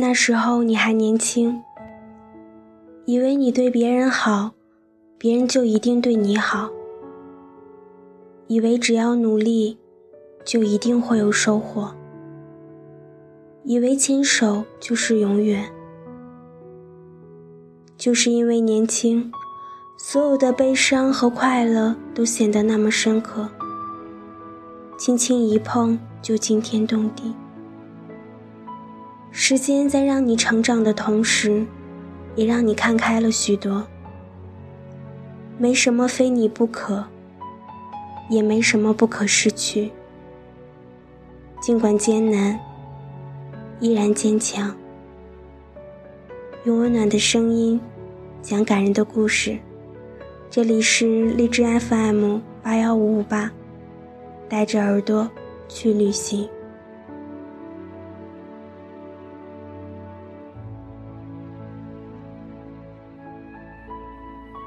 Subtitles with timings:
[0.00, 1.60] 那时候你还年轻，
[3.04, 4.52] 以为你对别人好，
[5.18, 6.68] 别人就一定对你好；
[8.46, 9.76] 以为只要努力，
[10.44, 11.96] 就一定会有收获；
[13.64, 15.68] 以为牵手就是永远。
[17.96, 19.32] 就是因为年轻，
[19.98, 23.48] 所有的悲伤和快乐都显得那么深刻，
[24.96, 27.34] 轻轻一碰就惊天动地。
[29.40, 31.64] 时间在让你成长的同时，
[32.34, 33.86] 也让你看开了许多。
[35.56, 37.04] 没什么非你不可，
[38.28, 39.92] 也没什么不可失去。
[41.60, 42.58] 尽管艰难，
[43.78, 44.74] 依然坚强。
[46.64, 47.80] 用温暖的声音
[48.42, 49.56] 讲感人的故事。
[50.50, 53.52] 这里是荔枝 FM 八幺五五八，
[54.48, 55.30] 带着耳朵
[55.68, 56.48] 去旅行。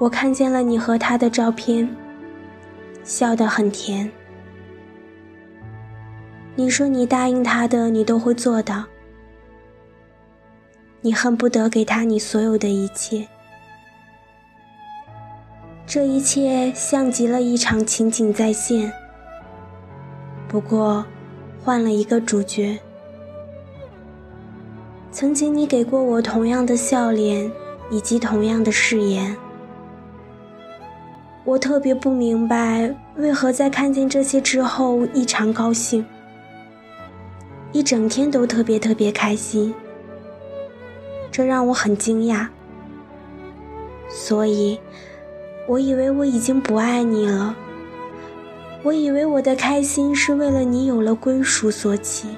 [0.00, 1.86] 我看见了你和他的照片，
[3.04, 4.10] 笑得很甜。
[6.54, 8.82] 你说你答应他的，你都会做到。
[11.02, 13.28] 你恨不得给他你所有的一切，
[15.86, 18.90] 这一切像极了一场情景再现，
[20.48, 21.04] 不过
[21.62, 22.78] 换了一个主角。
[25.12, 27.52] 曾经你给过我同样的笑脸，
[27.90, 29.36] 以及同样的誓言。
[31.44, 36.04] 我特别不明白，为何在看见这些之后异常高兴，
[37.72, 39.74] 一整天都特别特别开心，
[41.30, 42.46] 这让我很惊讶。
[44.08, 44.78] 所以，
[45.66, 47.56] 我以为我已经不爱你了，
[48.82, 52.28] 我以为我的开心是为了你有了归属所起。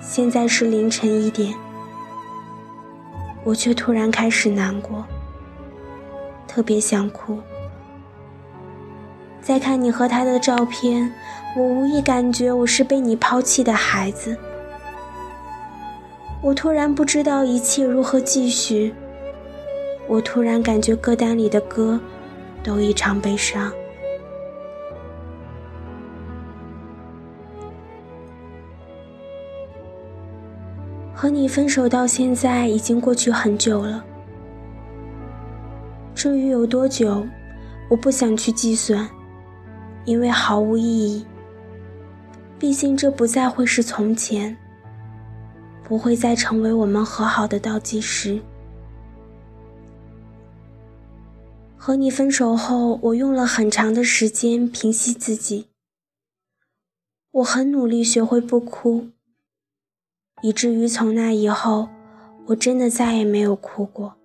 [0.00, 1.52] 现在是凌晨一点，
[3.44, 5.04] 我却突然开始难过。
[6.56, 7.38] 特别想哭。
[9.42, 11.12] 再看你和他的照片，
[11.54, 14.34] 我无意感觉我是被你抛弃的孩子。
[16.40, 18.94] 我突然不知道一切如何继续。
[20.08, 22.00] 我突然感觉歌单里的歌
[22.64, 23.70] 都异常悲伤。
[31.12, 34.02] 和你分手到现在已经过去很久了。
[36.26, 37.24] 至于有多久，
[37.88, 39.08] 我不想去计算，
[40.04, 41.24] 因为毫无意义。
[42.58, 44.56] 毕竟这不再会是从前，
[45.84, 48.40] 不会再成为我们和好的倒计时。
[51.76, 55.68] 和你分手后，我用了很长的时间平息自己。
[57.30, 59.10] 我很努力学会不哭，
[60.42, 61.88] 以至于从那以后，
[62.46, 64.16] 我真的再也没有哭过。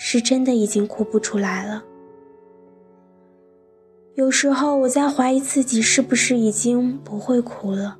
[0.00, 1.84] 是真的已经哭不出来了。
[4.14, 7.98] 有时候我在怀疑自己是不是已经不会哭了。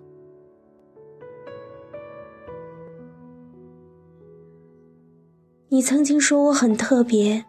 [5.69, 7.44] 你曾经说我很特别，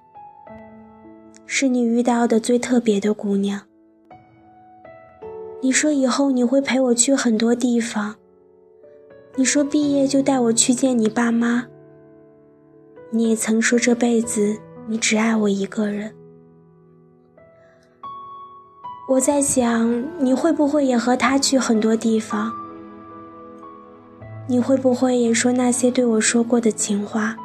[1.45, 3.61] 是你遇到的最特别的姑娘。
[5.61, 8.15] 你说以后你会陪我去很多地方。
[9.35, 11.67] 你说毕业就带我去见你爸妈。
[13.11, 14.55] 你也曾说这辈子
[14.85, 16.13] 你只爱我一个人。
[19.09, 22.53] 我在想，你会不会也和他去很多地方？
[24.47, 27.35] 你会不会也说那些对我说过的情话？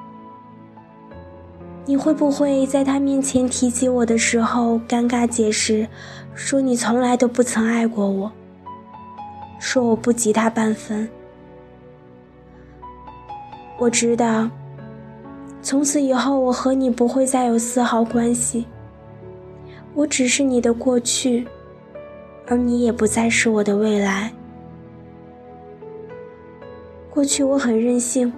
[1.87, 5.89] 你会不会在他面前提起我的时候尴尬解释，
[6.35, 8.31] 说你从来都不曾爱过我，
[9.59, 11.09] 说我不及他半分？
[13.79, 14.51] 我知道。
[15.65, 18.67] 从此以后，我和你不会再有丝毫关系。
[19.95, 21.47] 我只是你的过去，
[22.47, 24.31] 而你也不再是我的未来。
[27.09, 28.31] 过去我很任性，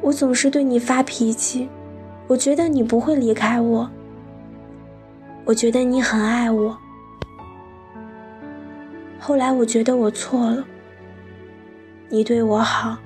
[0.00, 1.68] 我总是对你发脾气，
[2.26, 3.88] 我觉得你不会离开我，
[5.44, 6.76] 我觉得你很爱我。
[9.20, 10.64] 后来我觉得我错了，
[12.08, 12.98] 你对我好，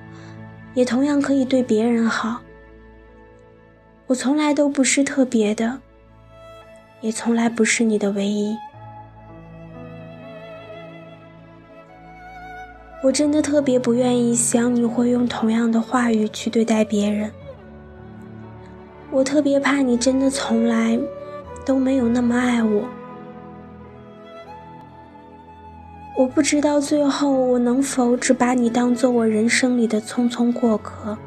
[0.73, 2.41] 也同样可以对别人好。
[4.07, 5.79] 我从来都不是特别的，
[7.01, 8.55] 也从来不是你的唯一。
[13.03, 17.29] 我真的特别不愿意想你会用同样的话语去对待别人。
[19.11, 20.97] 我特别怕你真的从来
[21.65, 22.83] 都没有那么爱我。
[26.17, 31.17] 我不知道最后我能否只把你当做我人生里的匆匆过客，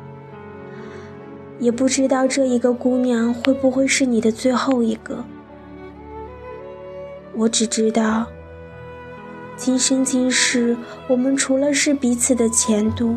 [1.61, 5.23] 也不知道这一个姑娘会不会是你的最后一个。
[7.35, 8.27] 我只知道，
[9.57, 10.77] 今生今世，
[11.07, 13.17] 我们除了是彼此的前度，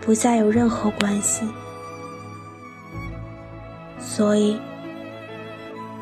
[0.00, 1.44] 不再有任何关系。
[3.98, 4.56] 所以，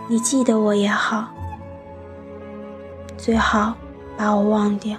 [0.08, 1.28] 你记得我也好，
[3.16, 3.74] 最好。
[4.16, 4.98] 把我忘掉。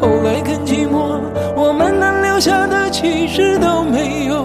[0.00, 1.20] 后来更寂寞，
[1.54, 4.44] 我们能留下的其实都没有。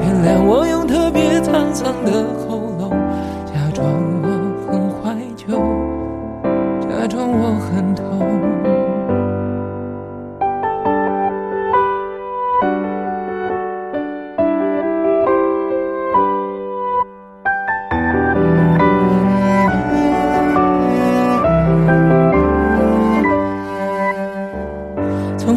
[0.00, 2.90] 原谅我用特别沧桑的喉咙，
[3.46, 3.84] 假装